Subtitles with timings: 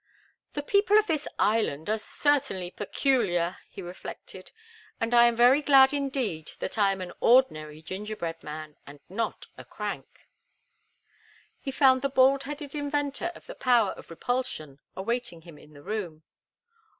[0.53, 4.51] "The people of this island are certainly peculiar," he reflected;
[4.99, 9.45] "and I am very glad indeed that I am an ordinary gingerbread man, and not
[9.59, 10.25] a crank."
[11.59, 15.83] He found the bald headed inventor of the power of repulsion awaiting him in the
[15.83, 16.23] room.